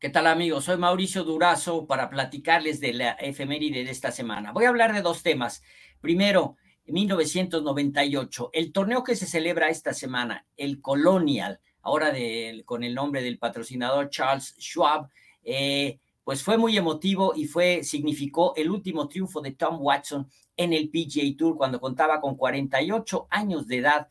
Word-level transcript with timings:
¿Qué 0.00 0.10
tal 0.10 0.28
amigos? 0.28 0.66
Soy 0.66 0.76
Mauricio 0.76 1.24
Durazo 1.24 1.88
para 1.88 2.08
platicarles 2.08 2.78
de 2.78 2.92
la 2.92 3.10
efeméride 3.14 3.82
de 3.82 3.90
esta 3.90 4.12
semana. 4.12 4.52
Voy 4.52 4.64
a 4.64 4.68
hablar 4.68 4.94
de 4.94 5.02
dos 5.02 5.24
temas. 5.24 5.60
Primero, 6.00 6.56
1998, 6.86 8.50
el 8.52 8.70
torneo 8.72 9.02
que 9.02 9.16
se 9.16 9.26
celebra 9.26 9.70
esta 9.70 9.92
semana, 9.92 10.46
el 10.56 10.80
Colonial, 10.80 11.58
ahora 11.82 12.12
de, 12.12 12.62
con 12.64 12.84
el 12.84 12.94
nombre 12.94 13.22
del 13.22 13.40
patrocinador 13.40 14.08
Charles 14.08 14.54
Schwab, 14.60 15.08
eh, 15.42 15.98
pues 16.22 16.44
fue 16.44 16.58
muy 16.58 16.76
emotivo 16.76 17.32
y 17.34 17.46
fue, 17.46 17.82
significó 17.82 18.54
el 18.54 18.70
último 18.70 19.08
triunfo 19.08 19.40
de 19.40 19.50
Tom 19.50 19.78
Watson 19.80 20.30
en 20.56 20.74
el 20.74 20.90
PGA 20.90 21.36
Tour 21.36 21.56
cuando 21.56 21.80
contaba 21.80 22.20
con 22.20 22.36
48 22.36 23.26
años 23.30 23.66
de 23.66 23.78
edad 23.78 24.06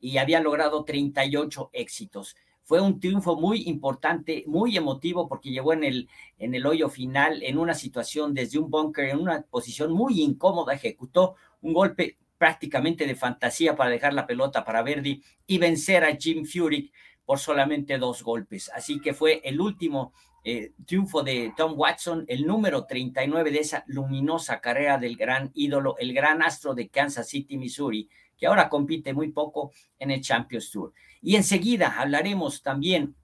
y 0.00 0.18
había 0.18 0.40
logrado 0.40 0.84
38 0.84 1.70
éxitos. 1.74 2.34
Fue 2.68 2.82
un 2.82 3.00
triunfo 3.00 3.34
muy 3.34 3.62
importante, 3.62 4.44
muy 4.46 4.76
emotivo, 4.76 5.26
porque 5.26 5.48
llegó 5.48 5.72
en 5.72 5.84
el, 5.84 6.06
en 6.38 6.54
el 6.54 6.66
hoyo 6.66 6.90
final, 6.90 7.42
en 7.42 7.56
una 7.56 7.72
situación 7.72 8.34
desde 8.34 8.58
un 8.58 8.68
bunker, 8.68 9.08
en 9.08 9.20
una 9.20 9.40
posición 9.40 9.90
muy 9.90 10.20
incómoda, 10.20 10.74
ejecutó 10.74 11.36
un 11.62 11.72
golpe 11.72 12.18
prácticamente 12.36 13.06
de 13.06 13.14
fantasía 13.14 13.74
para 13.74 13.88
dejar 13.88 14.12
la 14.12 14.26
pelota 14.26 14.66
para 14.66 14.82
Verdi 14.82 15.22
y 15.46 15.56
vencer 15.56 16.04
a 16.04 16.14
Jim 16.14 16.44
Furyk 16.44 16.92
por 17.24 17.38
solamente 17.38 17.96
dos 17.96 18.22
golpes. 18.22 18.70
Así 18.74 19.00
que 19.00 19.14
fue 19.14 19.40
el 19.44 19.62
último 19.62 20.12
eh, 20.44 20.72
triunfo 20.84 21.22
de 21.22 21.54
Tom 21.56 21.72
Watson, 21.74 22.26
el 22.28 22.46
número 22.46 22.84
39 22.84 23.50
de 23.50 23.60
esa 23.60 23.84
luminosa 23.86 24.60
carrera 24.60 24.98
del 24.98 25.16
gran 25.16 25.52
ídolo, 25.54 25.96
el 25.98 26.12
gran 26.12 26.42
astro 26.42 26.74
de 26.74 26.90
Kansas 26.90 27.30
City, 27.30 27.56
Missouri, 27.56 28.10
que 28.38 28.46
ahora 28.46 28.68
compite 28.68 29.12
muy 29.12 29.32
poco 29.32 29.72
en 29.98 30.10
el 30.10 30.20
Champions 30.20 30.70
Tour. 30.70 30.92
Y 31.20 31.36
enseguida 31.36 32.00
hablaremos 32.00 32.62
también 32.62 33.14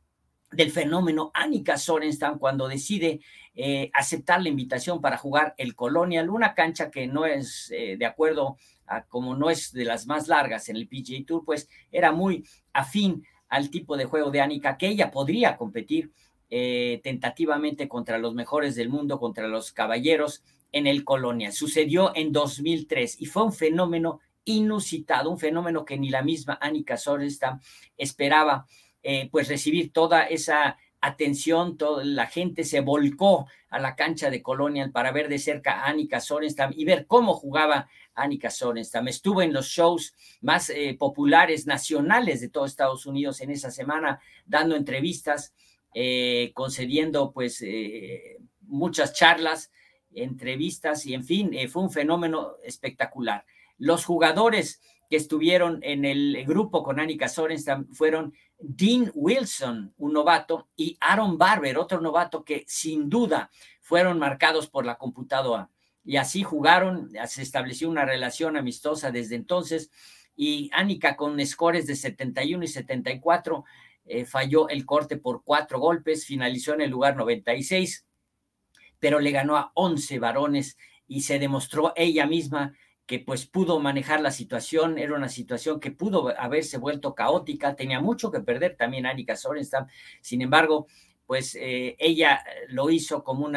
del 0.50 0.70
fenómeno 0.70 1.30
Annika 1.34 1.78
Sorenstam 1.78 2.38
cuando 2.38 2.68
decide 2.68 3.20
eh, 3.54 3.90
aceptar 3.92 4.42
la 4.42 4.48
invitación 4.48 5.00
para 5.00 5.16
jugar 5.16 5.54
el 5.58 5.74
Colonial, 5.74 6.30
una 6.30 6.54
cancha 6.54 6.90
que 6.90 7.06
no 7.06 7.26
es 7.26 7.70
eh, 7.74 7.96
de 7.96 8.06
acuerdo 8.06 8.56
a 8.86 9.04
como 9.04 9.34
no 9.34 9.50
es 9.50 9.72
de 9.72 9.84
las 9.84 10.06
más 10.06 10.28
largas 10.28 10.68
en 10.68 10.76
el 10.76 10.88
PGA 10.88 11.24
Tour, 11.26 11.44
pues 11.44 11.68
era 11.90 12.12
muy 12.12 12.44
afín 12.72 13.24
al 13.48 13.70
tipo 13.70 13.96
de 13.96 14.04
juego 14.04 14.30
de 14.30 14.40
Annika 14.40 14.76
que 14.76 14.88
ella 14.88 15.10
podría 15.10 15.56
competir 15.56 16.12
eh, 16.50 17.00
tentativamente 17.02 17.88
contra 17.88 18.18
los 18.18 18.34
mejores 18.34 18.74
del 18.74 18.88
mundo, 18.88 19.18
contra 19.18 19.48
los 19.48 19.72
caballeros 19.72 20.42
en 20.72 20.86
el 20.86 21.04
Colonial. 21.04 21.52
Sucedió 21.52 22.12
en 22.14 22.32
2003 22.32 23.20
y 23.20 23.26
fue 23.26 23.44
un 23.44 23.52
fenómeno 23.52 24.20
inusitado, 24.44 25.30
un 25.30 25.38
fenómeno 25.38 25.84
que 25.84 25.98
ni 25.98 26.10
la 26.10 26.22
misma 26.22 26.58
Annika 26.60 26.96
Sorenstam 26.96 27.60
esperaba, 27.96 28.66
eh, 29.02 29.28
pues 29.30 29.48
recibir 29.48 29.92
toda 29.92 30.24
esa 30.24 30.78
atención, 31.00 31.76
toda 31.76 32.04
la 32.04 32.26
gente 32.26 32.64
se 32.64 32.80
volcó 32.80 33.46
a 33.68 33.78
la 33.78 33.94
cancha 33.94 34.30
de 34.30 34.42
Colonial 34.42 34.90
para 34.90 35.12
ver 35.12 35.28
de 35.28 35.38
cerca 35.38 35.82
a 35.82 35.88
Annika 35.88 36.20
Sorenstam 36.20 36.72
y 36.74 36.84
ver 36.84 37.06
cómo 37.06 37.34
jugaba 37.34 37.88
Annika 38.14 38.50
Sorenstam. 38.50 39.08
Estuvo 39.08 39.42
en 39.42 39.52
los 39.52 39.66
shows 39.66 40.14
más 40.40 40.70
eh, 40.70 40.96
populares 40.98 41.66
nacionales 41.66 42.40
de 42.40 42.48
todo 42.48 42.64
Estados 42.64 43.04
Unidos 43.04 43.40
en 43.40 43.50
esa 43.50 43.70
semana, 43.70 44.20
dando 44.46 44.76
entrevistas, 44.76 45.52
eh, 45.94 46.52
concediendo 46.54 47.32
pues 47.32 47.62
muchas 48.62 49.12
charlas, 49.12 49.70
entrevistas 50.14 51.04
y 51.06 51.14
en 51.14 51.24
fin, 51.24 51.52
fue 51.68 51.82
un 51.82 51.90
fenómeno 51.90 52.56
espectacular. 52.64 53.44
Los 53.78 54.04
jugadores 54.04 54.80
que 55.10 55.16
estuvieron 55.16 55.80
en 55.82 56.04
el 56.04 56.44
grupo 56.46 56.82
con 56.82 57.00
Annika 57.00 57.28
Sorenstam 57.28 57.86
fueron 57.92 58.34
Dean 58.58 59.10
Wilson, 59.14 59.92
un 59.98 60.12
novato, 60.12 60.68
y 60.76 60.96
Aaron 61.00 61.36
Barber, 61.36 61.76
otro 61.78 62.00
novato 62.00 62.44
que 62.44 62.64
sin 62.66 63.10
duda 63.10 63.50
fueron 63.80 64.18
marcados 64.18 64.68
por 64.68 64.86
la 64.86 64.96
computadora. 64.96 65.70
Y 66.04 66.16
así 66.16 66.42
jugaron, 66.42 67.10
se 67.26 67.42
estableció 67.42 67.88
una 67.88 68.04
relación 68.04 68.56
amistosa 68.56 69.10
desde 69.10 69.36
entonces 69.36 69.90
y 70.36 70.70
Annika 70.72 71.16
con 71.16 71.44
scores 71.46 71.86
de 71.86 71.96
71 71.96 72.64
y 72.64 72.68
74 72.68 73.64
eh, 74.06 74.24
falló 74.24 74.68
el 74.68 74.84
corte 74.84 75.16
por 75.16 75.44
cuatro 75.44 75.78
golpes, 75.78 76.26
finalizó 76.26 76.74
en 76.74 76.82
el 76.82 76.90
lugar 76.90 77.16
96, 77.16 78.06
pero 78.98 79.20
le 79.20 79.30
ganó 79.30 79.56
a 79.56 79.72
11 79.74 80.18
varones 80.18 80.76
y 81.06 81.22
se 81.22 81.38
demostró 81.38 81.92
ella 81.96 82.26
misma 82.26 82.74
que 83.06 83.18
pues 83.18 83.46
pudo 83.46 83.80
manejar 83.80 84.20
la 84.20 84.30
situación, 84.30 84.98
era 84.98 85.14
una 85.14 85.28
situación 85.28 85.78
que 85.80 85.90
pudo 85.90 86.32
haberse 86.38 86.78
vuelto 86.78 87.14
caótica, 87.14 87.76
tenía 87.76 88.00
mucho 88.00 88.30
que 88.30 88.40
perder 88.40 88.76
también 88.76 89.06
Annika 89.06 89.36
Sorenstam, 89.36 89.86
sin 90.20 90.42
embargo, 90.42 90.86
pues 91.26 91.54
eh, 91.54 91.96
ella 91.98 92.44
lo 92.68 92.90
hizo 92.90 93.24
como 93.24 93.46
un 93.46 93.56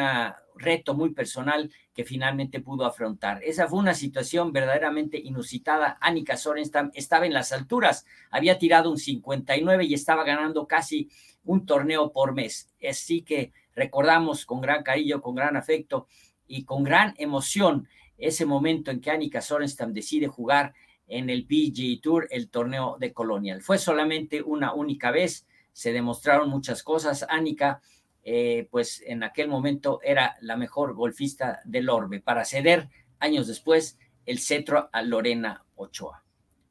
reto 0.54 0.94
muy 0.94 1.10
personal 1.10 1.70
que 1.94 2.04
finalmente 2.04 2.60
pudo 2.60 2.84
afrontar. 2.84 3.42
Esa 3.42 3.68
fue 3.68 3.78
una 3.78 3.94
situación 3.94 4.52
verdaderamente 4.52 5.18
inusitada. 5.18 5.98
Annika 6.00 6.36
Sorenstam 6.36 6.90
estaba 6.94 7.26
en 7.26 7.34
las 7.34 7.52
alturas, 7.52 8.06
había 8.30 8.58
tirado 8.58 8.90
un 8.90 8.98
59 8.98 9.84
y 9.84 9.94
estaba 9.94 10.24
ganando 10.24 10.66
casi 10.66 11.10
un 11.44 11.66
torneo 11.66 12.12
por 12.12 12.34
mes. 12.34 12.70
Así 12.88 13.22
que 13.22 13.52
recordamos 13.74 14.44
con 14.46 14.60
gran 14.60 14.82
cariño, 14.82 15.20
con 15.20 15.34
gran 15.34 15.56
afecto 15.56 16.06
y 16.48 16.64
con 16.64 16.82
gran 16.82 17.14
emoción 17.18 17.86
ese 18.16 18.44
momento 18.44 18.90
en 18.90 19.00
que 19.00 19.10
Annika 19.10 19.40
Sorenstam 19.40 19.92
decide 19.92 20.26
jugar 20.26 20.74
en 21.06 21.30
el 21.30 21.46
PGA 21.46 22.00
Tour, 22.02 22.26
el 22.30 22.50
torneo 22.50 22.96
de 22.98 23.12
Colonial. 23.12 23.62
Fue 23.62 23.78
solamente 23.78 24.42
una 24.42 24.74
única 24.74 25.10
vez, 25.10 25.46
se 25.72 25.92
demostraron 25.92 26.50
muchas 26.50 26.82
cosas. 26.82 27.24
Annika, 27.28 27.80
eh, 28.24 28.68
pues 28.70 29.02
en 29.06 29.22
aquel 29.22 29.48
momento 29.48 30.00
era 30.02 30.36
la 30.40 30.56
mejor 30.56 30.94
golfista 30.94 31.60
del 31.64 31.88
orbe 31.88 32.20
para 32.20 32.44
ceder 32.44 32.88
años 33.20 33.46
después 33.46 33.98
el 34.26 34.38
cetro 34.40 34.90
a 34.92 35.02
Lorena 35.02 35.64
Ochoa. 35.76 36.24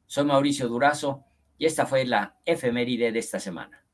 Soy 0.06 0.24
Mauricio 0.24 0.68
Durazo 0.68 1.24
y 1.58 1.66
esta 1.66 1.86
fue 1.86 2.04
la 2.04 2.36
efeméride 2.44 3.10
de 3.10 3.18
esta 3.18 3.40
semana. 3.40 3.84